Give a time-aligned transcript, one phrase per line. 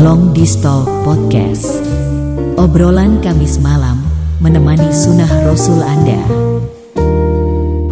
[0.00, 1.68] Long Distal Podcast.
[2.56, 4.00] Obrolan Kamis malam
[4.40, 6.16] menemani sunnah Rasul Anda.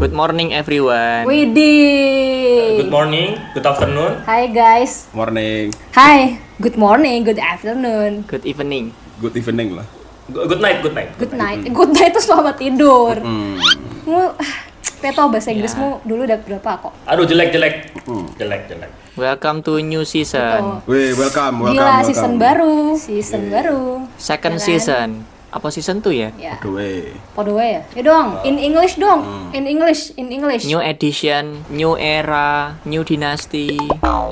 [0.01, 1.29] Good morning everyone.
[1.29, 2.81] Widih.
[2.81, 4.25] Good morning, good afternoon.
[4.25, 5.13] Hai guys.
[5.13, 6.41] Morning, Hai.
[6.57, 8.97] Good morning, good afternoon, Good evening.
[9.21, 9.85] good evening lah.
[10.33, 11.13] Good night, good night.
[11.21, 11.61] good night.
[11.69, 13.21] Good night itu selamat tidur.
[13.21, 13.61] Hmm.
[14.99, 16.93] Peto bahasa Inggrismu dulu udah berapa kok?
[17.07, 17.75] Aduh jelek jelek,
[18.35, 18.91] jelek jelek.
[19.15, 20.83] Welcome to new season.
[20.91, 22.07] Wih, welcome, welcome, Gila, welcome.
[22.07, 22.73] season baru.
[22.99, 23.83] Season baru.
[24.19, 24.67] Second Ya kan?
[24.67, 25.09] season.
[25.49, 26.29] Apa season 2 ya?
[26.37, 26.61] Ya.
[26.61, 27.15] Aduh, weh.
[27.33, 27.81] Podo ya.
[27.95, 29.23] Ya dong, in English dong.
[29.55, 30.67] In English, in English.
[30.67, 33.79] New edition, new era, new dynasty,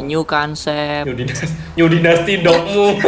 [0.03, 1.09] new concept.
[1.09, 1.47] New Dynasty,
[1.79, 3.01] New Dynasty dogmu.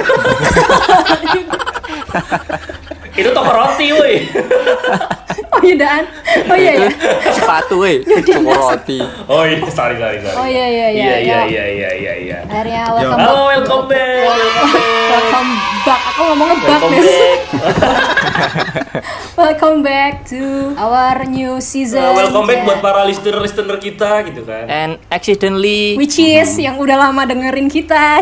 [3.18, 4.14] Itu toko roti, woi.
[5.58, 6.02] Oh iya Dan.
[6.46, 6.90] Oh iya ya.
[7.36, 9.02] Sepatu weh, cukup roti.
[9.26, 10.36] Oh iya, sorry sorry sorry.
[10.38, 11.02] Oh iya iya iya.
[11.02, 11.40] Iya iya ya.
[11.42, 12.38] iya iya iya iya.
[12.46, 13.50] Akhirnya welcome Halo, back.
[13.50, 14.22] welcome back.
[14.22, 15.10] Welcome back.
[15.10, 15.50] Welcome
[15.82, 16.00] back.
[16.08, 17.02] Aku ngomongnya back Welcome nih.
[17.02, 17.40] back.
[19.38, 20.42] Welcome back to
[20.74, 22.02] our new season.
[22.02, 22.66] Uh, welcome back Ya.
[22.66, 24.66] buat para listener listener kita gitu kan.
[24.66, 28.18] And accidentally Which is yang udah lama dengerin kita.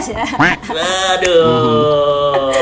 [1.16, 2.52] Aduh.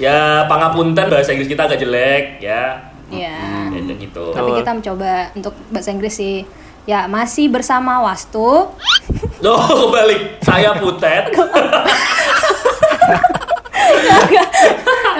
[0.00, 2.89] Ya, pangapunten bahasa Inggris kita agak jelek ya.
[3.10, 3.36] Ya.
[3.74, 4.30] Ya gitu.
[4.30, 6.46] Tapi kita mencoba untuk bahasa Inggris sih.
[6.88, 8.70] Ya, masih bersama Wastu.
[9.44, 10.40] Loh, kebalik.
[10.42, 11.30] Saya Putet.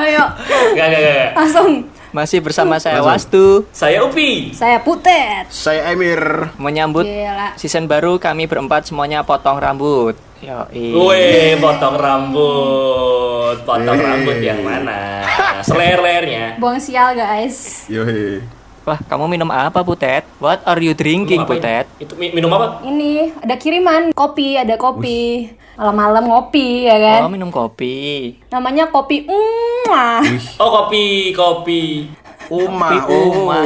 [0.00, 0.24] Ayo,
[0.72, 1.30] Gak, gak, gak.
[1.36, 1.84] langsung.
[2.10, 3.00] Masih bersama saya.
[3.00, 4.50] Wastu Saya Upi.
[4.52, 5.46] Saya Putet.
[5.48, 6.50] Saya Emir.
[6.56, 7.54] menyambut Gila.
[7.54, 10.18] season baru kami berempat semuanya potong rambut.
[10.40, 10.64] Yo,
[11.04, 13.60] Weh, potong rambut.
[13.60, 14.00] Potong Weh.
[14.02, 15.20] rambut yang mana?
[15.60, 16.56] Seler-lernya.
[16.56, 17.84] Buang sial, guys.
[17.86, 18.40] Yoi.
[18.80, 20.24] Wah, kamu minum apa, Putet?
[20.40, 21.84] What are you drinking, Minum Putet?
[21.92, 22.02] ini?
[22.02, 22.80] Itu mi- minum apa?
[22.80, 25.52] Ini ada kiriman kopi, ada kopi.
[25.80, 27.24] Malam-malam ngopi ya kan.
[27.24, 28.36] Oh, minum kopi.
[28.52, 30.20] Namanya kopi Mwah.
[30.60, 32.04] Oh, kopi, kopi.
[32.52, 33.60] Uma, Kopi Uma.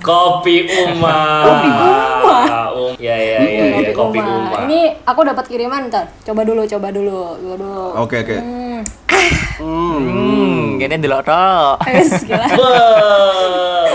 [0.00, 1.16] Kopi Uma.
[1.44, 2.56] Kopi Uma.
[2.72, 4.64] Um, ya, ya, ya, ya, kopi Uma.
[4.64, 6.08] Ini aku dapat kiriman ntar.
[6.24, 7.36] Coba dulu, coba dulu.
[7.36, 7.84] Coba dulu.
[8.00, 8.36] Oke, oke.
[8.40, 8.80] Hmm.
[9.60, 11.84] Hmm, gini delok tok.
[11.84, 12.48] Wes, gila.
[12.48, 13.92] Wah.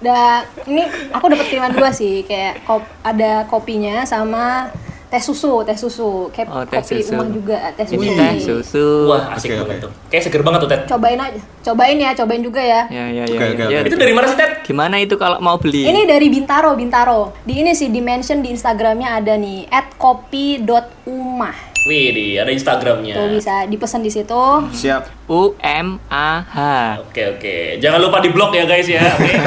[0.00, 4.72] Da, ini aku dapat kiriman dua sih, kayak kop, ada kopinya sama
[5.12, 7.12] teh susu, teh susu, kayak Oh, teh kopi susu.
[7.12, 8.00] rumah juga, teh susu.
[8.00, 8.86] Ini teh susu.
[9.12, 9.84] Wah, asik Oke, banget oke.
[9.84, 9.92] tuh.
[10.08, 10.80] Kayak seger banget tuh, Ted.
[10.88, 12.80] Cobain aja, cobain ya, cobain juga ya.
[12.88, 13.36] Ya, ya, ya.
[13.36, 13.78] Oke, ya, oke, ya.
[13.84, 13.88] oke.
[13.92, 14.52] Itu dari mana sih, Ted?
[14.64, 15.84] Gimana itu kalau mau beli?
[15.84, 17.36] Ini dari Bintaro, Bintaro.
[17.44, 19.68] Di ini sih dimention di Instagramnya ada nih
[20.00, 21.71] @kopi.umah.
[21.82, 23.18] Wih, di ada Instagramnya.
[23.18, 24.42] Tuh bisa dipesan di situ.
[24.70, 25.26] Siap.
[25.26, 26.56] U M A H.
[27.02, 27.56] Oke, oke.
[27.82, 29.02] Jangan lupa di blog ya, guys ya.
[29.02, 29.34] Oke.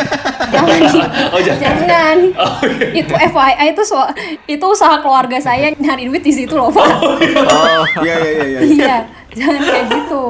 [0.46, 0.80] Jangan,
[1.34, 1.60] Oh, jangan.
[1.64, 2.18] jangan.
[2.44, 3.02] Oh, iya.
[3.02, 3.98] Itu FYI itu so,
[4.46, 6.86] itu usaha keluarga saya nyari duit di situ loh, Pak.
[7.48, 8.60] Oh, Iya, iya, iya, iya.
[8.62, 8.98] Iya,
[9.34, 10.26] jangan kayak gitu.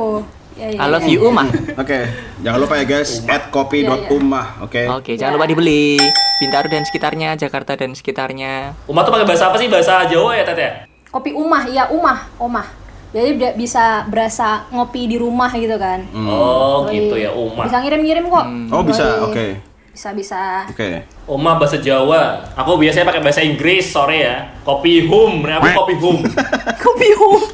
[0.55, 1.11] Ya, ya, I love ya.
[1.11, 1.43] you Uma.
[1.75, 1.99] Oke,
[2.39, 4.81] jangan lupa ya guys, at kopi.umah, oke?
[4.95, 5.99] Oke, jangan lupa dibeli.
[6.37, 8.71] Bintaro dan sekitarnya, Jakarta dan sekitarnya.
[8.87, 9.67] Uma tuh pakai bahasa apa sih?
[9.67, 10.71] Bahasa Jawa ya, Ted ya?
[11.15, 12.67] Kopi umah, iya umah, omah.
[13.15, 16.03] Jadi bisa berasa ngopi di rumah gitu kan.
[16.11, 17.07] Oh, Yoi.
[17.07, 17.63] gitu ya, Uma.
[17.63, 18.45] Bisa ngirim-ngirim kok.
[18.75, 19.23] Oh, bisa, Yoi.
[19.23, 19.47] oke.
[19.95, 20.67] Bisa bisa.
[20.67, 21.07] Oke.
[21.23, 22.43] Uma bahasa Jawa.
[22.59, 24.59] Aku biasanya pakai bahasa Inggris, sorry ya.
[24.67, 26.19] Kopi hum, nah, aku kopi hum.
[26.83, 27.47] Kopi home.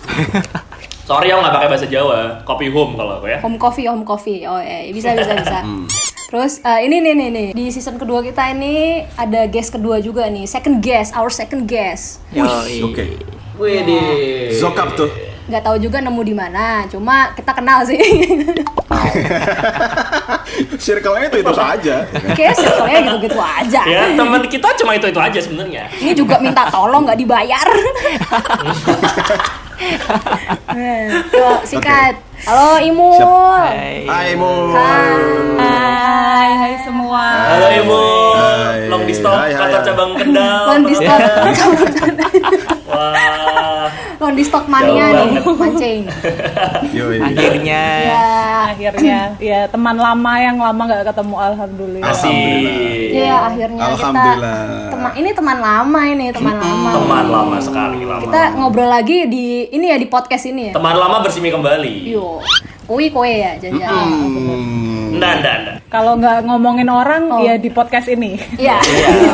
[1.12, 2.42] Sorry aku nggak pakai bahasa Jawa.
[2.42, 3.44] Kopi hum kalau aku ya.
[3.46, 4.48] Home coffee, home coffee.
[4.48, 5.60] Oh, eh bisa bisa bisa.
[6.32, 10.32] Terus eh, ini nih nih nih di season kedua kita ini ada guest kedua juga
[10.32, 12.24] nih, second guest, our second guest.
[12.32, 13.20] Oke.
[13.62, 15.06] Wih, Zokap tuh.
[15.46, 18.02] Nggak tahu juga nemu di mana, cuma kita kenal sih.
[20.82, 22.02] Circle-nya itu itu saja.
[22.34, 23.86] Kayaknya circle-nya gitu-gitu aja.
[23.86, 25.86] Ya, teman kita cuma itu-itu aja sebenarnya.
[26.02, 27.62] Ini juga minta tolong nggak dibayar.
[31.30, 32.18] Yuk, sikat.
[32.42, 33.22] Halo Imul.
[33.22, 34.10] Hai.
[34.10, 34.74] Hai, Mu.
[34.74, 37.54] Hai, hai semua.
[37.54, 37.70] Halo
[38.34, 38.90] Hai.
[38.90, 39.86] long di stop Hai, hai, kantor hai.
[39.86, 40.66] cabang Kendal.
[42.92, 43.88] Lon di stok, Wah,
[44.22, 46.02] lon di stok mania nih, mancing.
[47.32, 47.84] Akhirnya.
[48.02, 53.10] Ya, akhirnya ya teman lama yang lama nggak ketemu alhamdulillah asik.
[53.14, 54.24] ya akhirnya kita
[54.90, 56.90] teman ini teman lama ini teman lama.
[56.96, 58.24] Teman lama sekali lama.
[58.26, 60.74] Kita ngobrol lagi di ini ya di podcast ini ya.
[60.78, 61.94] Teman lama bersimi kembali.
[62.08, 62.40] Yo,
[62.92, 63.88] kui koe ya jangan.
[63.88, 65.16] Hmm.
[65.16, 65.76] Nggak, nggak, nggak.
[65.88, 67.40] Kalau nggak ngomongin orang Oh.
[67.40, 68.36] ya di podcast ini.
[68.58, 68.80] Iya.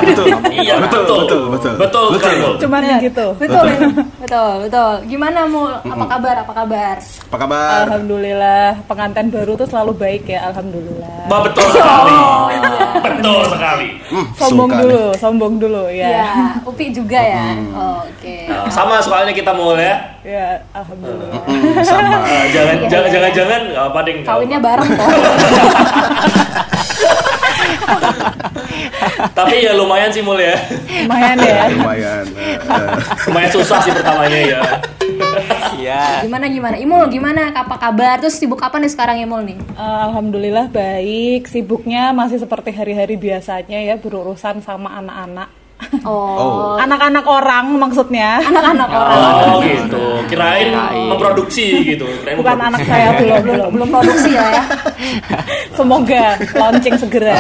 [0.04, 0.25] Betul.
[0.50, 1.74] Iya, betul, betul, betul.
[1.77, 2.54] Betul sekali, Mul.
[2.57, 3.00] Cuman Bener.
[3.00, 3.27] gitu.
[3.38, 3.65] Betul,
[4.19, 4.94] betul, betul.
[5.06, 5.69] Gimana mul?
[5.80, 6.36] Apa kabar?
[6.42, 6.95] Apa kabar?
[6.98, 7.83] Apa kabar?
[7.88, 10.50] Alhamdulillah pengantin baru tuh selalu baik ya.
[10.50, 11.30] Alhamdulillah.
[11.30, 12.15] Bah, betul sekali.
[12.98, 13.88] Betul sekali.
[14.07, 16.09] Hmm, Sombong suka dulu, sombong dulu ya.
[16.12, 16.30] Ya,
[16.63, 17.54] Upi juga ya.
[17.71, 18.50] Oh, Oke.
[18.50, 20.16] Nah, sama soalnya kita Mul ya.
[20.27, 21.39] Ya, alhamdulillah.
[21.39, 21.79] sama.
[21.88, 22.89] Jangan Iya, jangan iya.
[22.91, 24.13] jangan jangan nggak apa deh.
[24.19, 25.07] nggak Kawinnya bareng kok.
[29.31, 30.59] Tapi ya lumayan sih Mul ya.
[31.07, 31.63] Lumayan ya.
[31.79, 32.25] Lumayan.
[32.35, 32.88] eh, eh.
[33.29, 34.62] Lumayan susah sih pertamanya ya.
[35.77, 36.27] Iya.
[36.27, 36.75] Gimana gimana?
[36.75, 37.56] Imul gimana?
[37.56, 38.19] Apa kabar?
[38.19, 39.57] Terus sibuk apa nih sekarang Imul nih?
[39.80, 41.47] Eh, Alhamdulillah baik.
[41.47, 45.47] Sibuknya masih seperti hari-hari biasanya ya berurusan sama anak-anak.
[46.03, 48.39] Oh, Anak-anak orang maksudnya.
[48.43, 49.19] anak-anak orang.
[49.47, 50.03] Oh gitu.
[50.27, 50.67] Kirain
[51.07, 52.05] memproduksi gitu.
[52.21, 52.67] Kirain Bukan memproduksi.
[52.67, 53.69] anak saya belum belum.
[53.75, 54.63] Belum produksi ya ya.
[55.77, 57.39] Semoga launching segera.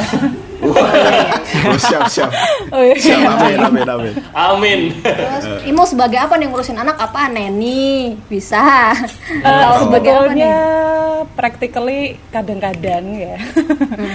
[0.59, 2.31] Oh, siap, siap.
[2.69, 2.95] Oh, iya.
[2.95, 4.13] Siap, amin, amin, amin.
[4.31, 4.79] Amin.
[4.99, 7.27] Terus Imul sebagai apa nih ngurusin anak apa?
[7.27, 8.93] Neni bisa.
[9.39, 10.95] Kalau sebagai apa sebetulnya nih?
[11.29, 13.35] practically kadang-kadang ya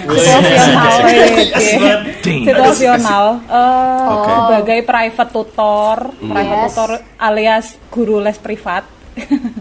[0.06, 1.98] Wih, situasional ya, Yes, banget.
[2.22, 4.30] situasional Eh, Oke.
[4.32, 6.66] sebagai private tutor private Yes.
[6.68, 8.82] tutor alias guru les privat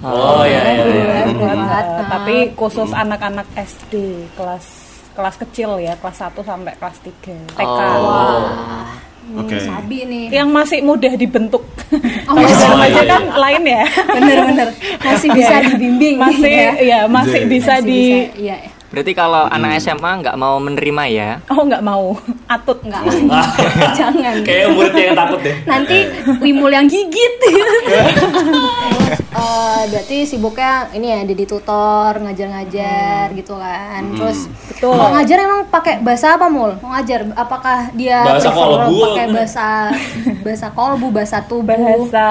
[0.02, 0.82] Oh iya iya.
[0.82, 1.14] Guru iya.
[1.20, 1.86] les privat.
[1.86, 2.08] Ah.
[2.10, 3.94] tapi khusus anak-anak SD
[4.34, 4.66] kelas
[5.22, 8.90] kelas kecil ya kelas 1 sampai kelas 3 TK Wah,
[9.38, 9.54] Oke.
[9.62, 10.34] sabi nih.
[10.34, 11.62] yang masih mudah dibentuk
[12.26, 13.12] Oh, kalau masih remaja iya, iya.
[13.12, 16.72] kan lain ya Bener-bener masih bisa dibimbing masih ya.
[16.82, 17.48] ya masih Iya.
[17.48, 18.58] bisa Masih di bisa, Iya.
[18.92, 21.30] Berarti kalau anak SMA nggak mau menerima ya?
[21.48, 22.12] oh nggak mau
[22.46, 23.04] atut Enggak.
[23.98, 24.44] Jangan.
[24.44, 25.56] Kayak muridnya yang takut deh.
[25.64, 25.98] Nanti
[26.38, 27.34] Wimul yang gigit.
[27.40, 27.84] Terus,
[29.34, 34.02] eh, berarti sibuknya ini ya jadi tutor, ngajar-ngajar gitu kan.
[34.12, 34.92] Terus Betul.
[34.92, 36.76] Mau ngajar emang pakai bahasa apa mul?
[36.80, 38.98] Mau ngajar apakah dia Bahasa kolbu.
[39.08, 39.68] pakai bahasa
[40.42, 41.70] bahasa kolbu, bahasa tubuh?
[41.70, 42.28] bahasa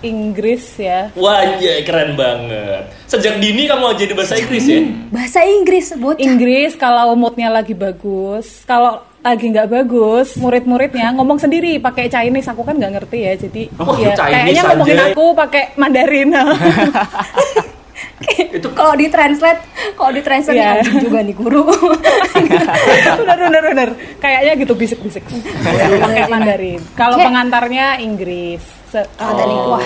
[0.00, 2.90] Inggris ya Wah, iya, keren banget.
[3.06, 4.80] Sejak dini kamu jadi bahasa Inggris ya?
[5.08, 6.18] Bahasa Inggris bocah.
[6.18, 12.62] Inggris kalau moodnya lagi bagus kalau lagi nggak bagus murid-muridnya ngomong sendiri pakai Chinese aku
[12.62, 15.06] kan nggak ngerti ya jadi Oh, ya Chinese kayaknya ngomongin aja.
[15.10, 16.30] aku pakai Mandarin.
[18.54, 19.60] Itu kalau di translate,
[19.94, 20.80] kalau di translate Iya.
[20.80, 21.66] anjing juga nih guru.
[23.18, 23.88] bener bener bener.
[24.18, 25.22] Kayaknya gitu bisik-bisik.
[25.98, 26.80] Pakai Mandarin.
[26.94, 28.62] Kalau pengantarnya Inggris.
[28.88, 29.84] Se- nih, wah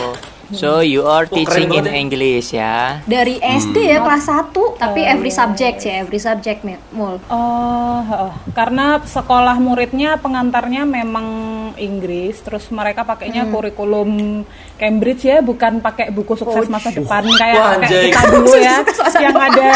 [0.52, 1.98] So you are keren teaching in banget ya.
[1.98, 2.76] English ya?
[3.04, 6.60] dari SD ya kelas 1 tapi every subject ya, every subject
[6.90, 7.16] mul.
[7.26, 8.32] Oh, heeh.
[8.52, 11.26] karena sekolah muridnya pengantarnya memang
[11.74, 14.44] Inggris, terus mereka pakainya kurikulum
[14.76, 18.04] Cambridge ya, bukan pakai buku sukses masa depan kayak Wah, anjay.
[18.06, 18.76] kita dulu ya,
[19.18, 19.72] yang ada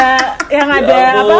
[0.47, 1.37] yang ada Ya apa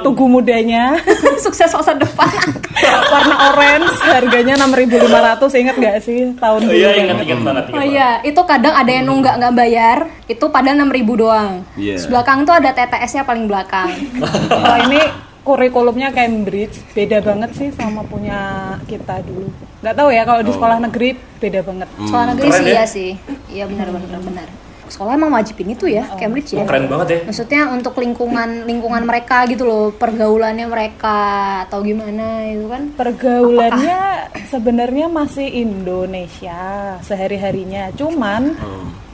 [0.00, 0.98] tugu mudanya
[1.44, 2.28] Sukses masa depan.
[3.14, 5.08] warna orange, harganya 6.500
[5.56, 6.74] inget gak sih tahun Oh, dulu?
[6.74, 7.00] iya, banget.
[7.00, 7.64] ingat ingat banget.
[7.64, 11.52] ingat Oh iya, itu kadang ada yang nunggak nggak bayar, itu pada 6000 doang.
[11.78, 11.94] Iya.
[11.96, 13.88] Terus belakang tuh ada TTS-nya paling belakang.
[14.50, 15.00] Kalau ini
[15.44, 19.52] kurikulumnya Cambridge, beda banget sih sama punya kita dulu.
[19.84, 21.88] Nggak tahu ya kalau di sekolah negeri beda banget.
[22.00, 22.72] Sekolah negeri Keren sih ya?
[22.72, 23.10] iya sih.
[23.52, 24.48] Iya benar benar benar.
[24.84, 26.60] Sekolah emang wajibin itu ya, Cambridge banget.
[26.60, 26.64] ya.
[26.64, 27.18] Oh, keren banget ya.
[27.28, 31.20] Maksudnya untuk lingkungan lingkungan mereka gitu loh, pergaulannya mereka
[31.68, 32.92] atau gimana itu kan.
[32.92, 34.00] Pergaulannya
[34.54, 37.90] sebenarnya masih Indonesia sehari-harinya.
[37.98, 38.54] Cuman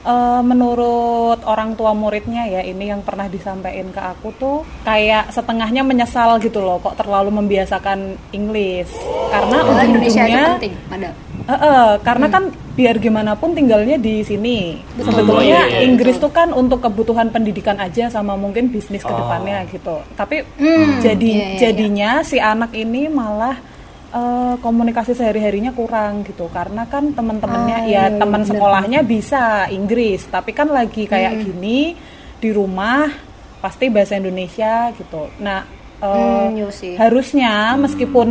[0.05, 5.81] eh, menurut orang tua muridnya ya ini yang pernah disampaikan ke aku tuh kayak setengahnya
[5.81, 8.85] menyesal gitu loh kok terlalu membiasakan Inggris.
[9.33, 10.45] Karena itu ujung-ujungnya.
[11.41, 14.77] Eh, eh, karena kan biar gimana pun tinggalnya di sini.
[15.01, 15.89] Oh, Sebetulnya iya, iya.
[15.89, 20.05] Inggris tuh kan untuk kebutuhan pendidikan aja sama mungkin bisnis ke depannya gitu.
[20.13, 20.45] Tapi
[21.01, 23.57] jadi iya, iya, jadinya si anak ini malah
[24.11, 26.47] eh, komunikasi sehari-harinya kurang gitu.
[26.51, 31.95] Karena kan teman-temannya Ah, ya iya, teman sekolahnya bisa Inggris, tapi kan lagi kayak gini
[32.37, 33.07] di rumah
[33.61, 35.29] pasti bahasa Indonesia gitu.
[35.39, 35.61] Nah,
[36.01, 38.29] eh, Hmm, iya harusnya meskipun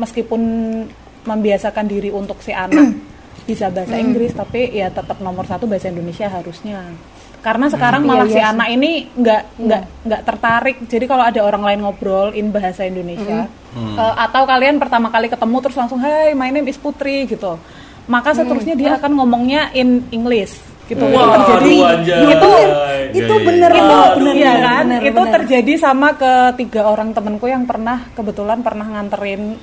[0.00, 0.42] meskipun
[1.22, 2.96] membiasakan diri untuk si anak
[3.46, 4.04] bisa bahasa Hmm.
[4.10, 6.82] Inggris tapi ya tetap nomor satu bahasa Indonesia harusnya
[7.42, 8.44] karena sekarang Iya, malah iya si sih.
[8.46, 13.50] anak ini nggak nggak nggak tertarik jadi kalau ada orang lain ngobrol in bahasa Indonesia
[13.72, 13.96] Hmm.
[13.96, 17.56] eh, atau kalian pertama kali ketemu terus langsung Hai my name is Putri gitu
[18.04, 18.38] maka Hmm.
[18.38, 23.70] seterusnya dia akan ngomongnya in English gitu Wah, jadi aduh, itu Iya, itu iya, bener
[23.70, 23.80] iya.
[23.80, 24.12] itu Aduh.
[24.12, 25.32] bener Iya bener, kan, bener, itu bener.
[25.34, 29.56] terjadi sama ke tiga orang temenku yang pernah kebetulan pernah nganterin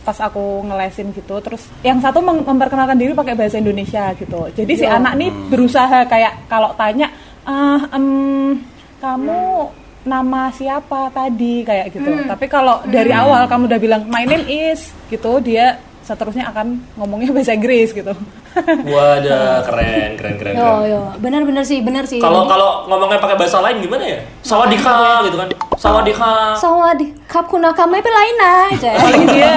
[0.00, 1.36] pas aku ngelesin gitu.
[1.44, 4.48] Terus yang satu mem- memperkenalkan diri pakai bahasa Indonesia gitu.
[4.52, 4.92] Jadi si Yo.
[4.96, 7.12] anak nih berusaha kayak kalau tanya,
[7.44, 8.60] ah, em,
[9.00, 9.68] kamu
[10.00, 12.24] nama siapa tadi kayak gitu.
[12.24, 15.76] Tapi kalau dari awal kamu udah bilang my name is gitu, dia
[16.10, 18.10] seterusnya akan ngomongnya bahasa Inggris gitu.
[18.82, 20.54] Wadah, keren, keren, keren.
[20.58, 20.90] Yo keren.
[20.90, 22.18] yo, benar-benar sih, benar sih.
[22.18, 24.18] Kalau kalau ngomongnya pakai bahasa lain gimana ya?
[24.42, 25.48] Sawadika gitu kan.
[25.78, 26.58] Sawadika.
[26.58, 28.90] Sawadi, kap kunaka mai pelaina aja.
[29.06, 29.54] paling dia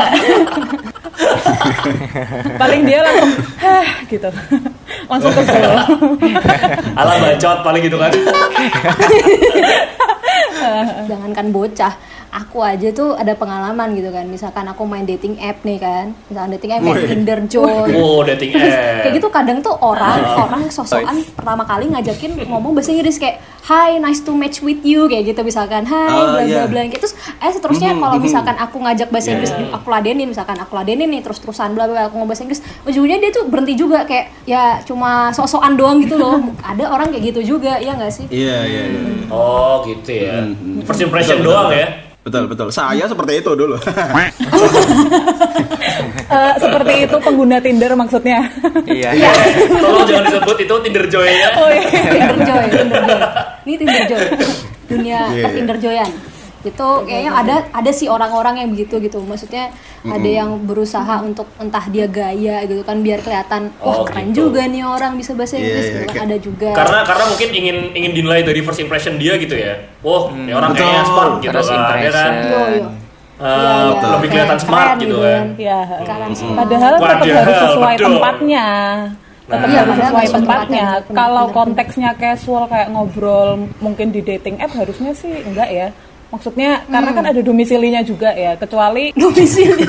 [2.62, 3.32] paling dia langsung
[3.62, 4.30] hah gitu
[5.06, 5.78] langsung kesel
[6.98, 8.12] Ala bacot paling gitu kan.
[11.06, 11.94] Jangankan bocah,
[12.34, 14.26] aku aja tuh ada pengalaman gitu kan.
[14.26, 17.06] Misalkan aku main dating app nih kan, misalkan dating app kayak.
[17.06, 17.94] Tinder, Joy.
[17.94, 19.06] Oh, dating app.
[19.06, 20.44] Kayak gitu kadang tuh orang Ah.
[20.44, 25.08] orang sosokan pertama kali ngajakin ngomong bahasa Inggris kayak Hi, nice to match with you
[25.08, 26.68] kayak gitu misalkan Hi, Oh, bla bla iya.
[26.68, 27.00] bla gitu.
[27.00, 29.40] Terus eh seterusnya kalau misalkan aku ngajak bahasa Yeah.
[29.40, 32.60] Inggris aku ladenin misalkan aku ladenin nih terus-terusan bla bla bla, aku ngomong bahasa Inggris
[32.84, 36.44] ujungnya dia tuh berhenti juga kayak ya cuma sosokan doang gitu loh.
[36.60, 38.26] Ada orang kayak gitu juga ya nggak sih?
[38.28, 39.00] Iya, iya, iya.
[39.32, 40.44] Oh, gitu ya.
[40.44, 40.84] Hmm.
[40.84, 42.03] First impression doang ya.
[42.24, 42.68] Betul, betul.
[42.70, 43.76] Saya seperti itu dulu.
[46.26, 48.42] Eh, seperti itu pengguna Tinder maksudnya
[48.90, 49.14] Iya.
[49.70, 51.50] Tolong jangan disebut itu Tinder Joy ya.
[51.54, 53.20] oh iya Tinder Joy, Tinder Joy.
[53.64, 54.24] Ini Tinder Joy.
[54.90, 55.48] Dunia Iya.
[55.52, 56.10] Tinder Joyan.
[56.64, 59.20] Itu kayaknya ada ada sih orang-orang yang begitu gitu.
[59.20, 59.70] Maksudnya
[60.02, 64.48] ada yang berusaha untuk entah dia gaya gitu kan biar kelihatan wah Oh, keren gitu.
[64.48, 66.70] juga nih orang bisa bahasa Iya, Inggris iya, gitu kan kayak- ada juga.
[66.74, 69.76] Karena karena mungkin ingin ingin dinilai dari first impression dia gitu ya.
[70.00, 70.82] Wah, ini orang Betul.
[70.82, 71.92] kayaknya smart gitu First kan, ya kan.
[71.94, 72.34] impression.
[72.34, 72.88] yo yo.
[73.34, 74.08] Eh, Iya, iya.
[74.14, 75.44] lebih kelihatan Keren, smart keren gitu gitu kan.
[75.44, 75.48] kan.
[75.60, 75.80] ya
[76.32, 76.48] sih.
[76.50, 78.06] padahal tetap Padahal, harus sesuai betul.
[78.08, 78.66] tempatnya
[79.44, 79.68] tetap Nah.
[79.68, 85.12] Iya, harus padahal sesuai tempatnya kalau konteksnya casual kayak ngobrol mungkin di dating app harusnya
[85.12, 85.88] sih enggak ya
[86.34, 87.18] maksudnya karena Hmm.
[87.20, 89.86] kan ada domisilinya juga ya kecuali Domisili.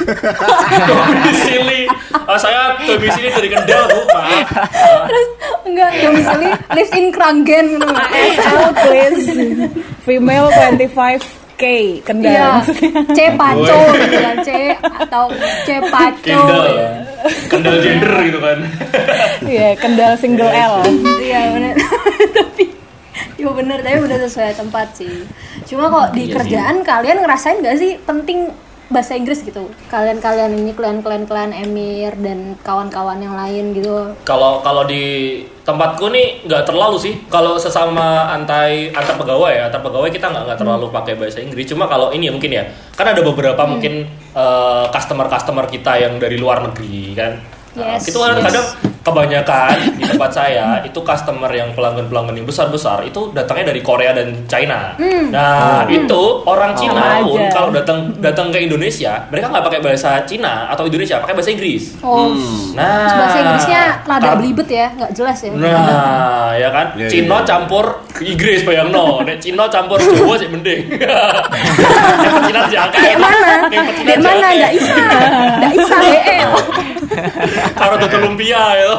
[0.90, 1.80] domisili.
[2.22, 4.00] Ah, saya domisili dari Kendal, Bu.
[4.06, 4.48] Maaf.
[5.08, 5.28] Terus
[5.64, 7.88] enggak domisili live in Kranggen gitu.
[7.88, 9.24] ASL please
[10.00, 11.62] female 25k
[12.02, 12.46] kendal Iya.
[12.52, 14.50] maksudnya C paco gitu kan C
[15.00, 15.24] atau
[15.64, 16.20] C paco.
[16.20, 16.66] Kendal.
[17.46, 18.58] Kendal gender gitu kan.
[19.40, 20.74] Iya, kendal single L.
[21.18, 21.74] Iya benar.
[22.34, 22.64] tapi
[23.40, 25.26] Iya bener, tapi udah sesuai tempat sih.
[25.66, 28.50] Cuma kok di kerjaan kalian ngerasain gak sih penting
[28.92, 29.70] bahasa Inggris gitu?
[29.88, 34.12] Kalian-kalian ini kalian-kalian kalian Emir dan kawan-kawan yang lain gitu.
[34.28, 37.14] Kalau kalau di tempatku nih nggak terlalu sih.
[37.32, 41.66] Kalau sesama antai antar pegawai ya, antar pegawai kita nggak nggak terlalu pakai bahasa Inggris.
[41.72, 44.04] Cuma kalau ini ya mungkin ya, kan ada beberapa mungkin
[44.36, 47.32] eh, customer-customer kita yang dari luar negeri kan.
[47.74, 48.44] Nah, Yes, itu kan yes.
[48.46, 48.66] kadang
[49.04, 54.48] kebanyakan di tempat saya itu customer yang pelanggan-pelanggan yang besar-besar itu datangnya dari Korea dan
[54.48, 54.96] China.
[55.28, 57.52] Nah itu orang Cina Sama pun aja.
[57.52, 62.00] kalau datang datang ke Indonesia mereka nggak pakai bahasa Cina atau Indonesia, pakai bahasa Inggris.
[62.00, 62.32] Oh,
[62.72, 65.50] Nah, terus bahasa Inggrisnya lada belibet ya, nggak jelas ya.
[65.52, 66.86] Nah, ya kan?
[66.96, 67.44] Iya, Cina iya.
[67.44, 67.84] campur
[68.16, 69.20] Inggris bayang no.
[69.20, 70.80] Nek Cina campur Jawa sih mending.
[72.48, 72.96] Cina jaka.
[72.96, 73.68] Kayak mana?
[73.68, 74.32] Cina Kayak mana?
[74.32, 74.48] jaka.
[74.48, 74.94] Nggak bisa.
[77.74, 78.92] Karo tutul lumpia ya.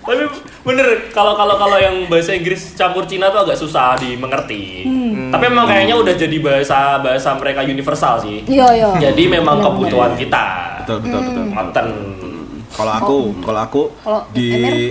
[0.00, 0.24] Tapi
[0.60, 4.84] bener kalau kalau kalau yang bahasa Inggris campur Cina tuh agak susah dimengerti.
[4.84, 5.30] Hmm.
[5.30, 8.42] Tapi memang kayaknya udah jadi bahasa bahasa mereka universal sih.
[8.44, 8.88] Iya iya.
[9.00, 9.86] Jadi memang Benar-benar.
[9.86, 10.44] kebutuhan kita.
[10.82, 11.44] betul, betul, betul.
[11.52, 11.86] Konten.
[12.70, 14.48] Kalau aku, kalau aku Kalau di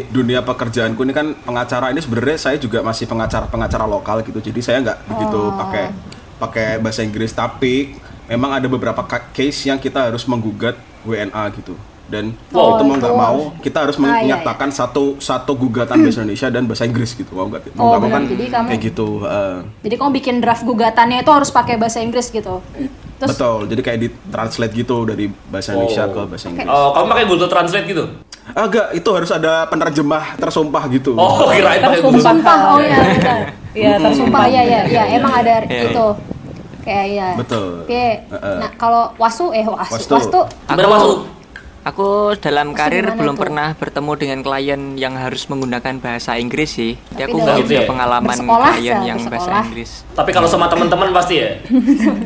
[0.07, 4.39] dunia pekerjaanku ini kan pengacara ini sebenarnya saya juga masih pengacara pengacara lokal gitu.
[4.39, 5.55] Jadi saya nggak begitu Oh.
[5.57, 5.83] pakai
[6.37, 7.95] pakai bahasa Inggris tapi
[8.29, 11.73] memang ada beberapa case yang kita harus menggugat WNA gitu.
[12.05, 15.93] Dan Oh, itu mau itu nggak mau kita harus Ah, iya, menyatakan satu satu gugatan
[15.99, 17.29] bahasa Indonesia dan bahasa Inggris gitu.
[17.31, 18.09] Mau nggak Oh, mau benar.
[18.11, 19.07] kan Jadi kamu- kayak gitu.
[19.23, 22.65] eh, Jadi kamu bikin draft gugatannya itu harus pakai bahasa Inggris gitu.
[23.19, 23.67] Terus betul.
[23.67, 26.13] Jadi kayak di translate gitu dari bahasa Indonesia Oh.
[26.15, 26.65] ke bahasa Inggris.
[26.67, 28.03] Oh, kamu pakai Google Translate gitu?
[28.49, 31.13] Agak itu harus ada penerjemah tersumpah gitu.
[31.13, 32.57] Oh, kirain pakai Google Tersumpah.
[32.57, 33.39] sumpah oh iya benar.
[33.69, 34.43] Iya, Sumpah tersumpah.
[34.47, 35.93] ya ya ya emang ada Iya.
[35.93, 36.05] itu.
[36.81, 37.29] Kayak ya.
[37.35, 37.83] Betul.
[37.83, 38.05] Oke.
[38.23, 38.57] Heeh.
[38.57, 39.93] Nah, kalau wasu eh wasu.
[39.93, 40.13] Wastu.
[40.15, 40.41] Wastu.
[40.65, 41.17] Gimana masuk?
[41.79, 43.41] Aku dalam Maksud karir belum tuh?
[43.41, 46.99] pernah bertemu dengan klien yang harus menggunakan bahasa Inggris sih.
[47.09, 47.87] Jadi Tapi aku dalam- nggak Gitu punya ya?
[47.87, 49.63] pengalaman Bersekolah, klien yang bahasa bersekolah.
[49.63, 49.91] Inggris.
[50.11, 51.49] Tapi kalau sama teman-teman pasti ya.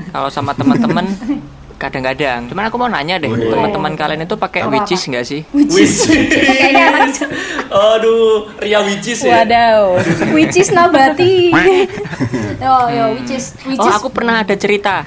[0.10, 1.06] Kalau sama teman-teman
[1.84, 2.48] kadang-kadang.
[2.48, 5.42] Cuman aku mau nanya deh, teman-teman kalian itu pakai is nggak sih?
[5.52, 6.08] Is.
[7.68, 9.44] Aduh, Ria Wicis ya.
[9.44, 10.00] Wadaw.
[10.32, 11.52] which is nabati.
[12.64, 13.36] yo yo which
[13.76, 15.04] Oh, aku pernah ada cerita.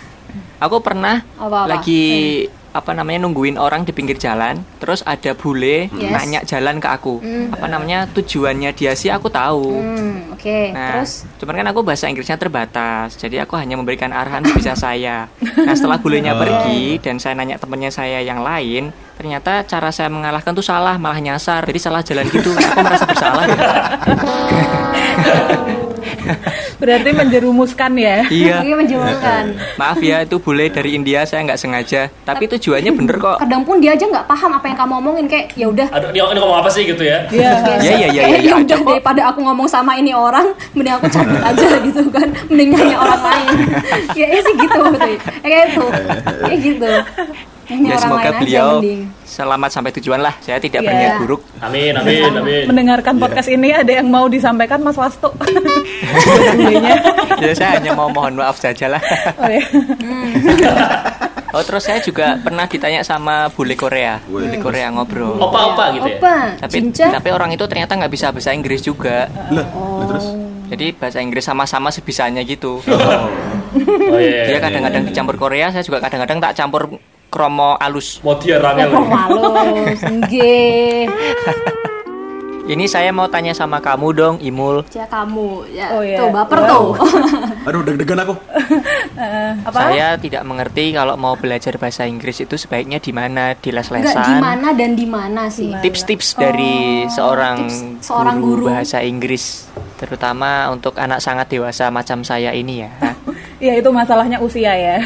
[0.57, 1.69] Aku pernah Apa-apa?
[1.69, 2.45] lagi
[2.77, 6.13] apa namanya nungguin orang di pinggir jalan, terus ada bule Yes.
[6.13, 7.19] nanya jalan ke aku.
[7.51, 9.81] Apa namanya tujuannya dia sih aku tahu.
[9.81, 10.59] Hmm, oke.
[10.71, 15.27] Nah, Terus cuman kan aku bahasa Inggrisnya terbatas, jadi aku hanya memberikan arahan sebisa saya.
[15.41, 20.53] Nah, setelah bulenya pergi dan saya nanya temennya saya yang lain, ternyata cara saya mengalahkan
[20.53, 21.65] tuh salah, malah nyasar.
[21.65, 22.53] Jadi salah jalan gitu.
[22.53, 23.45] Aku merasa bersalah.
[23.49, 23.57] ya.
[26.77, 28.29] Berarti menjerumuskan ya.
[28.29, 28.61] iya.
[28.61, 29.57] ini menjelaskan.
[29.81, 32.03] Maaf ya, itu bule dari India, saya nggak sengaja.
[32.27, 33.37] Tapi tujuannya bener kok.
[33.41, 35.89] Kadang pun dia aja nggak paham apa yang kamu omongin kayak ya udah.
[35.89, 37.25] Aduh, ini, ini ngomong apa sih gitu ya?
[37.33, 37.51] Iya.
[37.81, 38.53] Iya, iya, iya, Kayak, iya.
[38.53, 42.69] ya udah daripada aku ngomong sama ini orang, mending aku cabut aja gitu kan, mending
[42.77, 43.57] nanya orang lain.
[44.21, 45.09] ya, ya sih gitu, gitu.
[45.09, 45.19] Ya,
[45.49, 45.85] kayak itu,
[46.45, 46.91] kayak gitu.
[47.67, 49.01] Ya orang semoga beliau mending.
[49.23, 50.35] selamat sampai tujuan lah.
[50.39, 50.87] Saya tidak Iya.
[50.87, 51.41] berniat buruk.
[51.59, 52.65] Amin, amin, amin.
[52.65, 55.27] Mendengarkan podcast ini ada yang mau disampaikan Mas Wastu.
[57.37, 59.03] Ya saya hanya mau mohon maaf saja lah.
[59.37, 59.61] Oh, ya.
[61.53, 65.37] Oh terus saya juga pernah ditanya sama bule Korea, bule Korea ngobrol.
[65.37, 66.17] Opa-opa gitu ya?
[66.17, 67.07] Opa, Tapi cinca.
[67.13, 69.29] tapi orang itu ternyata nggak bisa bahasa Inggris juga.
[69.51, 70.27] Lah, lah terus.
[70.67, 72.81] Jadi bahasa Inggris sama-sama sebisanya gitu.
[72.83, 74.59] Oh iya, Dia iya.
[74.59, 76.83] kadang-kadang dicampur Korea, saya juga kadang-kadang tak campur
[77.29, 78.21] kromo alus.
[78.21, 78.91] Mau dia rangel.
[78.91, 81.07] Oh, malus, nggih.
[82.67, 84.83] Ini saya mau tanya sama kamu dong, Imul.
[84.91, 85.87] Ya kamu, ya.
[85.95, 86.19] Oh, iya.
[86.19, 86.67] Tuh baper Wow.
[86.67, 86.91] tuh.
[87.71, 88.35] Aduh, deg-degan aku.
[89.15, 89.79] Eh, apa?
[89.87, 94.03] Saya tidak mengerti kalau mau belajar bahasa Inggris itu sebaiknya di mana, di Enggak di
[94.03, 94.43] les-lesan.
[94.43, 95.71] mana dan di mana sih?
[95.79, 98.67] Tips-tips dari seorang, tips seorang guru.
[98.67, 102.91] bahasa Inggris, terutama untuk anak sangat dewasa macam saya ini ya.
[103.57, 105.01] Ya itu masalahnya usia ya.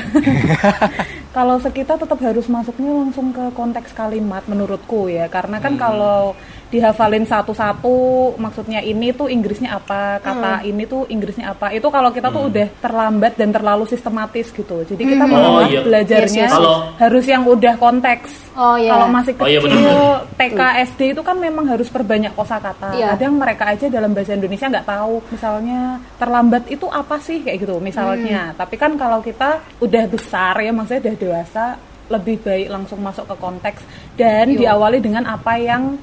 [1.30, 6.34] Kalau sekitar tetap harus masuknya langsung ke konteks kalimat menurutku ya, karena kan kalau
[6.70, 7.98] dihafalin satu-satu,
[8.38, 12.66] maksudnya ini tuh Inggrisnya apa, kata ini tuh Inggrisnya apa, itu kalau kita tuh udah
[12.78, 14.86] terlambat dan terlalu sistematis gitu.
[14.86, 15.34] Jadi kita Hmm.
[15.34, 15.82] malah Oh, iya.
[15.82, 16.96] belajarnya Yes, yes.
[16.96, 18.54] Harus yang udah konteks.
[18.54, 18.94] Oh, iya.
[18.94, 19.98] Kalau masih Oh, iya, kecil.
[20.38, 22.94] TK, SD itu kan memang harus perbanyak kosakata.
[22.94, 23.18] Iya.
[23.18, 25.80] Kadang mereka aja dalam bahasa Indonesia nggak tahu, misalnya
[26.22, 28.54] terlambat itu apa sih kayak gitu, misalnya.
[28.54, 31.64] Tapi kan kalau kita udah besar ya, maksudnya udah dewasa,
[32.10, 33.80] lebih baik langsung masuk ke konteks
[34.18, 34.66] dan Yo.
[34.66, 35.94] diawali dengan apa yang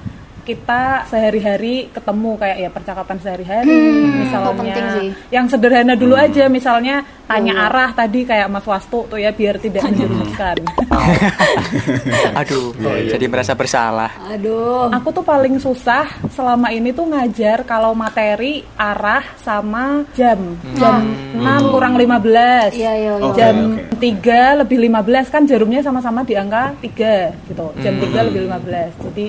[0.47, 3.75] kita sehari-hari ketemu kayak ya percakapan sehari-hari
[4.23, 5.09] misalnya itu penting sih.
[5.35, 9.83] yang sederhana dulu aja misalnya tanya arah tadi kayak Mas Wastu tuh ya biar tidak
[9.91, 10.63] menjerumuskan
[12.41, 13.17] Aduh, iya.
[13.17, 14.11] jadi merasa bersalah.
[14.31, 14.89] Aduh.
[14.93, 20.39] Aku tuh paling susah selama ini tuh ngajar kalau materi arah sama jam.
[20.77, 21.03] Jam
[21.37, 22.73] 6 kurang 15.
[22.77, 23.31] Iya, iya, iya.
[23.35, 23.99] Jam oke.
[23.99, 27.65] 3 lebih 15 kan jarumnya sama-sama di angka 3 gitu.
[27.81, 29.05] Jam 3 lebih 15.
[29.11, 29.25] Jadi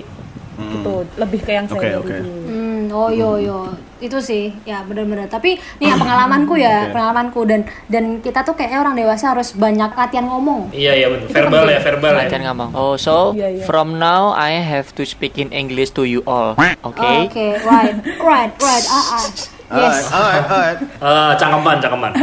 [0.58, 2.10] gitu, lebih ke yang Oke, saya dulu.
[2.50, 3.58] Hmm, oh yo yo
[3.98, 6.94] itu sih ya benar-benar tapi nih ya, pengalamanku ya Oke.
[6.94, 11.34] pengalamanku dan dan kita tuh kayaknya orang dewasa harus banyak latihan ngomong Iya, iya betul.
[11.34, 12.18] Verbal ya, verbal ya.
[12.22, 12.70] Latihan ngomong.
[12.78, 13.64] Oh, so Iya, iya.
[13.66, 16.54] from now I have to speak in English to you all.
[16.86, 17.02] Oke.
[17.02, 20.78] oke right right right ah ah yes Alright, alright, alright.
[20.80, 22.12] Eh, cangkeman, cangkeman.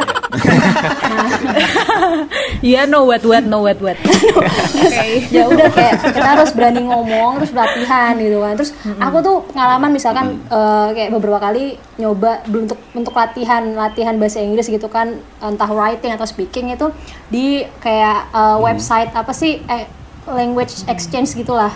[2.65, 3.99] Iya, no wet wet, no wet wet.
[4.01, 5.05] Oke.
[5.36, 9.91] ya udah kayak kita harus berani ngomong terus latihan gitu kan terus aku tuh pengalaman
[9.93, 15.69] misalkan eh, kayak beberapa kali nyoba untuk untuk latihan latihan bahasa Inggris gitu kan entah
[15.69, 16.89] writing atau speaking itu
[17.29, 19.86] di kayak eh, website apa sih eh,
[20.25, 21.69] language exchange gitulah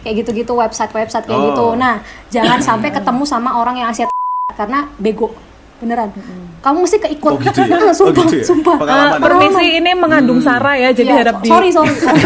[0.00, 1.46] kayak gitu-gitu website website kayak Oh.
[1.52, 2.00] gitu nah
[2.32, 4.08] jangan sampai ketemu sama orang yang Asia
[4.52, 5.32] karena bego
[5.76, 6.12] beneran
[6.60, 7.72] kamu mesti keikut Oh, gitu ya?
[7.72, 8.44] Nah, sumpah Oh, gitu ya?
[8.44, 8.76] sumpah.
[8.78, 12.20] Eh, permisi ini mengandung sara ya, jadi Iya, harap di sorry sorry, sorry.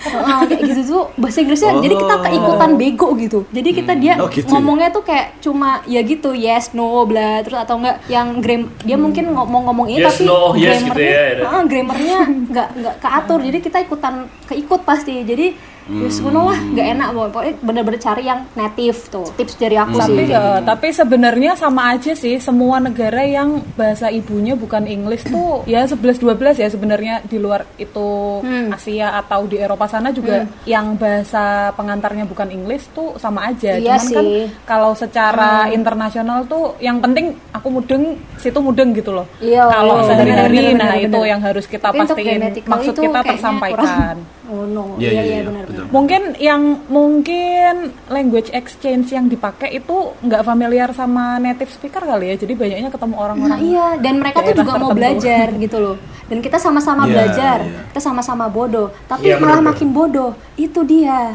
[0.00, 2.22] Heeh, kayak gitu tuh bahasa Inggrisnya jadi kita Oh.
[2.22, 4.52] keikutan bego gitu jadi kita dia Oh, gitu ya?
[4.52, 8.94] ngomongnya tuh kayak cuma ya gitu yes no bla terus atau enggak yang gram dia
[8.94, 11.44] mungkin ngomong-ngomong ini Yes, tapi no, yes gitu grammarnya ya, ya.
[11.44, 14.14] heeh, grammarnya nggak nggak keatur jadi kita ikutan
[14.46, 15.46] keikut pasti jadi
[15.90, 19.26] Yes, kuno lah, nggak enak pokoknya bener-bener cari yang native tuh.
[19.34, 20.30] Tips dari aku tapi sih.
[20.30, 25.82] ya tapi sebenarnya sama aja sih semua negara yang bahasa ibunya bukan Inggris tuh ya
[25.82, 28.08] 11 12 ya sebenarnya di luar itu
[28.40, 28.70] Hmm.
[28.70, 33.74] Asia atau di Eropa sana juga yang bahasa pengantarnya bukan Inggris tuh sama aja.
[33.74, 34.38] Iya cuman kan sih.
[34.46, 34.48] Hmm.
[34.64, 39.26] kalau secara internasional tuh yang penting aku mudeng situ mudeng gitu loh.
[39.40, 42.40] Iya, kalau iya, sehari-hari nah benar, itu yang harus kita Tapi pastiin.
[42.64, 43.80] Maksud kita tersampaikan.
[43.80, 44.18] kurang.
[44.50, 44.84] oh no.
[44.96, 45.90] Iya, iya, iya, benar betul.
[45.90, 47.74] Mungkin yang mungkin
[48.06, 52.36] language exchange yang dipakai itu nggak familiar sama native speaker kali ya.
[52.36, 53.58] Jadi banyaknya ketemu Nah orang-orang.
[53.60, 54.96] iya, dan mereka tuh juga mau tertentu.
[54.96, 55.96] belajar gitu loh.
[56.24, 57.80] Dan kita sama-sama Iya, belajar, iya.
[57.90, 58.94] kita sama-sama bodoh.
[59.04, 60.30] Tapi Iya, malah makin bodoh.
[60.54, 61.34] Itu dia.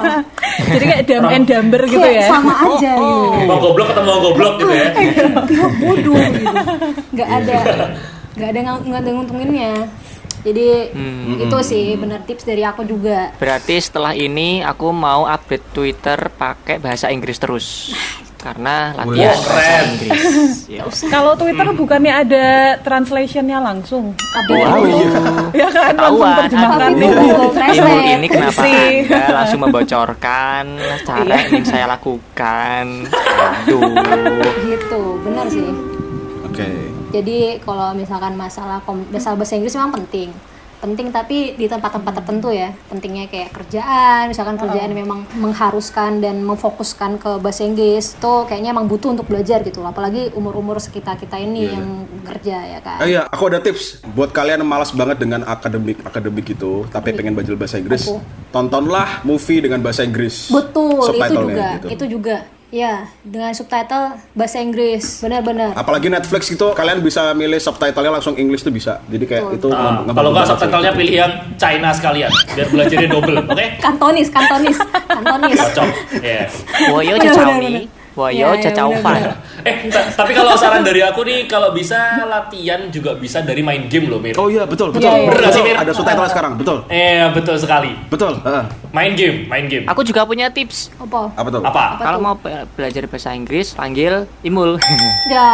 [0.72, 2.28] Jadi kayak dumb and dumber gitu Kayak ya.
[2.30, 3.26] sama aja gitu.
[3.44, 4.88] Mau goblok ketemu mau goblok gitu ya.
[5.76, 6.56] Bodoh gitu.
[7.14, 7.38] Nggak Iya.
[7.38, 7.56] ada,
[8.32, 9.72] nggak ada nggak ada nguntunginnya.
[10.40, 11.36] Jadi Hmm.
[11.38, 13.30] itu sih bener tips dari aku juga.
[13.34, 17.66] Berarti setelah ini aku mau update Twitter pakai bahasa Inggris terus.
[18.40, 19.84] Karena latihan bahasa keren.
[19.92, 20.24] Inggris.
[20.70, 20.86] Ya.
[21.10, 22.46] Kalau Twitter bukannya ada
[22.80, 24.16] translationnya langsung?
[24.16, 24.80] Tapi Wow.
[25.52, 27.10] Ya kan langsung Ketahuan, terjemahkan Tapi nih.
[27.10, 28.08] Google Imul Translate.
[28.08, 28.62] ini kenapa.
[28.64, 30.64] Anda langsung membocorkan
[31.02, 31.34] cara Iya.
[31.36, 32.84] yang ingin saya lakukan?
[33.60, 33.92] Aduh.
[34.62, 35.68] gitu, bener sih.
[36.42, 36.70] Oke.
[37.10, 38.78] Jadi kalau misalkan masalah
[39.10, 40.30] dasar bahasa Inggris memang penting.
[40.80, 42.72] Penting tapi di tempat-tempat tertentu ya.
[42.88, 48.16] Pentingnya kayak kerjaan, misalkan kerjaan memang mengharuskan dan memfokuskan ke bahasa Inggris.
[48.16, 49.92] Itu kayaknya emang butuh untuk belajar gitu loh.
[49.92, 51.86] Apalagi umur-umur sekitar kita ini Iya, yang
[52.24, 52.96] kerja ya kan.
[53.04, 57.12] Oh iya, aku ada tips buat kalian yang malas banget dengan akademik akademik gitu, tapi
[57.12, 58.08] pengen belajar bahasa Inggris.
[58.08, 58.24] Apa?
[58.48, 60.48] Tontonlah movie dengan bahasa Inggris.
[60.48, 61.66] Betul, itu juga.
[61.76, 61.86] gitu.
[61.92, 62.36] Itu juga.
[62.70, 65.18] Ya, dengan subtitle bahasa Inggris.
[65.18, 65.74] Benar-benar.
[65.74, 69.02] Apalagi Netflix gitu, kalian bisa milih subtitlenya langsung English tuh bisa.
[69.04, 73.36] Jadi kayak itu Ah, nge- kalau nggak subtitlenya pilih yang China sekalian biar belajarnya double,
[73.50, 73.66] oke?
[73.80, 75.58] Kantonis, kantonis, kantonis.
[75.58, 75.88] Cocok.
[76.22, 76.46] Ya.
[76.88, 77.74] Woyo cecau bener, nih.
[77.82, 77.98] bener.
[78.10, 78.62] Woyo Ya,
[79.60, 83.86] Eh, ta- tapi kalau saran dari aku nih, kalau bisa latihan juga bisa dari main
[83.86, 84.34] game loh, Mir.
[84.34, 85.04] Oh iya, betul, betul.
[85.04, 85.28] Iya, iya.
[85.28, 85.76] Bener nggak sih, Mir?
[85.76, 86.76] Ada subtitle sekarang, betul.
[86.86, 87.92] Eh, betul sekali.
[88.06, 88.32] Betul.
[88.40, 88.64] heeh.
[88.90, 89.84] Main game, main game.
[89.86, 90.90] Aku juga punya tips.
[90.96, 91.30] Apa?
[91.32, 91.62] Apa tuh?
[91.62, 91.84] Apa?
[91.94, 94.76] Apa Kalau mau be- belajar bahasa Inggris, panggil Imul.
[95.30, 95.48] Ya.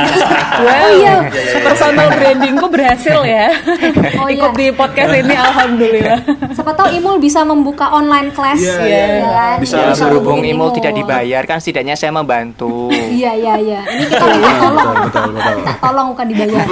[0.60, 1.14] Wow, Oh iya.
[1.62, 3.52] personal brandingku berhasil ya.
[4.20, 4.40] Oh iya.
[4.40, 6.20] Ikut di podcast ini alhamdulillah.
[6.50, 8.56] Siapa tahu Imul bisa membuka online class.
[8.56, 9.28] Iya, ya iya, iya.
[9.30, 9.56] kan?
[9.60, 12.88] Bisa, ya, bisa berhubung Imul tidak dibayar kan setidaknya saya membantu.
[12.90, 13.80] Iya, iya, iya.
[13.82, 14.94] Ini kita minta tolong.
[15.00, 15.54] Betul, betul.
[15.56, 16.66] Minta tolong bukan dibayar.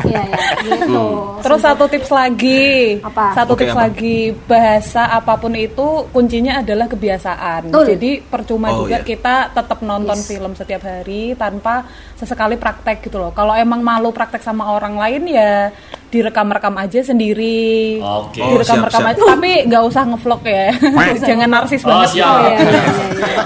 [0.00, 1.04] Iya, iya, gitu.
[1.40, 2.70] Terus satu tips lagi.
[3.00, 3.26] Apa?
[3.34, 3.82] Satu Oke, tips apa?
[3.84, 4.18] lagi.
[4.46, 7.68] Bahasa apa pun itu kuncinya adalah kebiasaan.
[7.68, 7.86] Betul.
[7.96, 9.06] Jadi percuma Oh, juga iya.
[9.06, 10.26] kita tetap nonton Yes.
[10.26, 11.82] film setiap hari tanpa
[12.14, 13.32] sesekali praktek gitu loh.
[13.32, 15.74] Kalau emang malu praktek sama orang lain ya
[16.10, 17.98] direkam-rekam aja sendiri.
[17.98, 18.38] Oke.
[18.38, 19.20] Oh, direkam-rekam aja.
[19.24, 20.66] Tapi nggak usah ngevlog ya.
[21.28, 22.08] Jangan narsis Oh, banget.
[22.12, 22.26] siap.
[22.26, 23.42] Oh, iya, iya, iya, iya.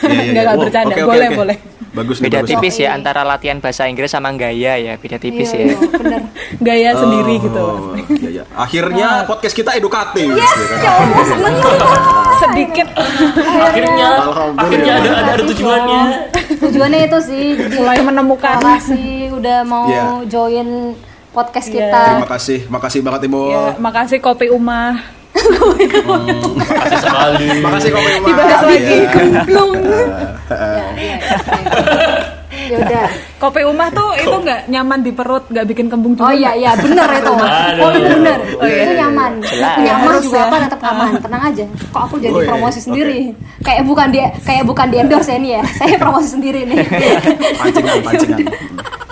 [0.00, 0.60] Iya, iya, Nggak, iya.
[0.60, 0.90] bercanda.
[0.90, 1.38] oke, oke, Boleh, oke.
[1.38, 1.58] boleh.
[1.90, 2.50] Bagus nih, Beda bagus.
[2.52, 5.66] tipis ya antara latihan bahasa Inggris sama gaya ya, beda tipis Iya, ya.
[5.66, 6.22] iya, bener.
[6.60, 7.58] Gaya sendiri gitu.
[7.58, 8.44] Oh, iya, iya.
[8.54, 10.30] Akhirnya podcast kita edukatif.
[10.30, 10.78] Yes, ya kan?
[10.78, 12.00] ya Allah, seneng banget.
[12.40, 12.88] Sedikit
[13.60, 14.08] Akhirnya,
[14.54, 16.02] akhirnya ada ada, ada tujuannya.
[16.60, 17.44] Tujuannya itu sih.
[17.74, 18.56] Mulai menemukan.
[18.60, 20.04] Kasih udah mau Iya.
[20.26, 20.94] join
[21.30, 21.74] podcast Iya.
[21.86, 22.00] kita.
[22.04, 23.40] Terima kasih, makasih banget Ibu.
[23.48, 24.98] Ya, makasih kopi Umah.
[25.30, 27.46] Makasih sekali.
[27.60, 28.28] Makasih Kopi Umar.
[28.28, 28.82] Dibahas lagi.
[28.82, 29.10] Iya.
[29.48, 29.70] Belum.
[30.98, 31.16] Ya.
[32.60, 33.06] Ya udah.
[33.38, 36.28] Kopi Umah tuh itu nggak nyaman di perut, nggak bikin kembung juga.
[36.28, 37.32] Oh iya iya bener itu.
[37.32, 37.80] Aduh.
[37.80, 38.38] Oh itu bener.
[38.52, 38.82] Oh, iya.
[38.84, 39.32] Itu nyaman.
[39.40, 39.74] Jelas.
[39.80, 40.44] Nyaman Harus juga ya.
[40.44, 41.10] apa tetap aman.
[41.16, 41.64] Tenang aja.
[41.88, 43.18] Kok aku jadi Oh, iya, promosi sendiri.
[43.62, 45.62] Kayak bukan dia kayak bukan di endorse ya ini ya.
[45.72, 46.76] Saya promosi sendiri nih.
[47.62, 48.38] Pancingan, pancingan.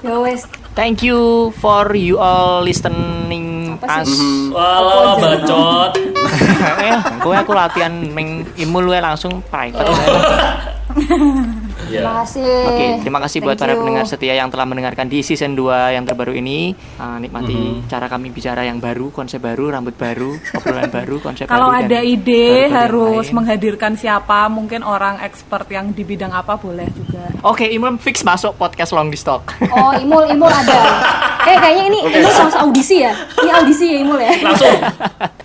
[0.02, 0.42] ya wes.
[0.78, 4.14] Thank you for you all listening Apa us.
[4.14, 4.54] sih?
[4.54, 5.90] Walah, bacot.
[6.86, 9.90] eh, gue aku latihan meng imul gue langsung private.
[11.88, 12.04] Ya.
[12.04, 12.52] Terima kasih.
[12.68, 13.80] Oke, terima kasih buat Thank para you.
[13.80, 16.76] pendengar setia yang telah mendengarkan di season 2 yang terbaru ini.
[17.00, 21.72] Ah, nikmati cara kami bicara yang baru, konsep baru, rambut baru, obrolan baru, konsep Kalau
[21.72, 21.88] baru.
[21.88, 27.24] dan ada ide harus menghadirkan siapa, mungkin orang expert yang di bidang apa boleh juga.
[27.42, 29.48] Oke, Imul fix masuk podcast Long di Stock.
[29.72, 30.80] Oh, Imul, Imul ada.
[31.48, 33.12] Kayak kayaknya ini Imul sama audisi ya.
[33.34, 34.30] Ini audisi ya Imul ya.
[34.38, 34.76] Langsung.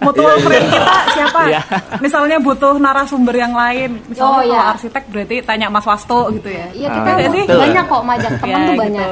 [0.02, 1.40] Mutual friend kita siapa?
[1.48, 1.62] Iya.
[1.98, 4.04] Misalnya butuh narasumber yang lain.
[4.04, 4.62] Misalnya Oh, kalau iya.
[4.70, 6.68] arsitek berarti tanya Mas Wasto gitu ya.
[6.70, 7.44] Iya kita iya sih.
[7.48, 8.82] banyak kok majak teman Ya, tuh gitu.
[8.82, 9.08] banyak.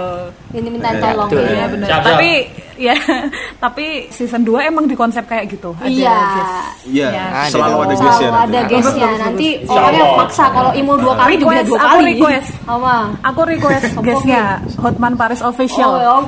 [0.52, 1.30] Ini minta Iya, tolong.
[1.30, 1.40] betul.
[1.42, 1.48] ya.
[1.50, 1.88] Iya benar.
[1.88, 2.10] Siap, siap.
[2.12, 2.30] Tapi
[2.78, 2.96] ya,
[3.64, 5.72] tapi season 2 emang di konsep kayak gitu.
[5.74, 6.12] Ada Iya.
[6.12, 6.54] guest.
[6.84, 7.26] Iya, Ya.
[7.48, 8.42] selalu ada guest Selalu ya.
[8.42, 9.08] ada guestnya.
[9.08, 10.20] Bagus, Nanti orangnya Siapa?
[10.20, 12.10] maksa kalau Imul dua kali juga Request, dua aku kali.
[12.12, 12.50] request.
[12.66, 12.96] Apa?
[13.24, 14.42] Aku request guestnya
[14.76, 15.92] Hotman Paris official.
[15.96, 16.22] Oh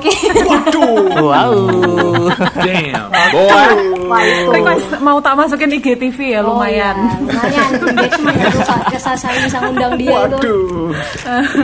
[0.54, 0.84] oke.
[1.14, 1.54] Wow.
[4.04, 4.50] Wah itu.
[4.50, 6.96] Request mau tak masukin IGTV ya Oh, lumayan.
[6.96, 7.16] iya.
[7.18, 7.70] Lumayan.
[7.88, 8.58] Engagement itu
[8.90, 10.36] jasa saya bisa ngundang dia itu.
[10.36, 10.92] Waduh.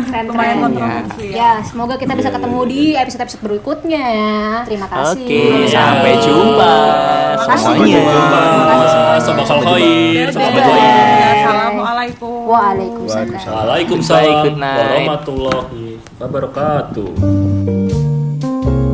[0.02, 0.64] Keren lumayan keren.
[0.64, 1.36] kontroversi ya.
[1.36, 4.06] Ya, semoga kita bisa ketemu di episode-episode berikutnya.
[4.64, 5.20] Terima kasih.
[5.20, 6.74] Oke, sampai jumpa.
[9.20, 10.64] Sobak sol khair, sobak Dadah.
[10.66, 11.36] khair.
[11.40, 12.40] Assalamualaikum.
[12.46, 13.36] Waalaikumsalam.
[13.46, 14.80] Waalaikumsalam night.
[14.80, 15.84] warahmatullahi
[16.18, 17.79] wabarakatuh.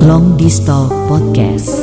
[0.06, 1.82] Long Distal Podcast.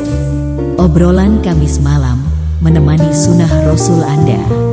[0.80, 2.24] Obrolan Kamis malam
[2.64, 4.73] menemani sunnah Rasul Anda.